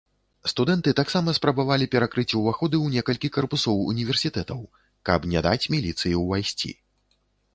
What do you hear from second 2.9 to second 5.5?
некалькі карпусоў універсітэтаў, каб не